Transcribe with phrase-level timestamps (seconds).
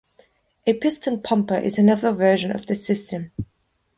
[0.65, 3.29] A piston pumper is another version of this system.